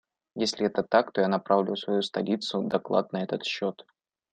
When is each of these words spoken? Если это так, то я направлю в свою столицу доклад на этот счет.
Если 0.33 0.65
это 0.65 0.81
так, 0.81 1.11
то 1.11 1.21
я 1.21 1.27
направлю 1.27 1.75
в 1.75 1.79
свою 1.79 2.01
столицу 2.01 2.63
доклад 2.63 3.13
на 3.13 3.21
этот 3.21 3.45
счет. 3.45 3.85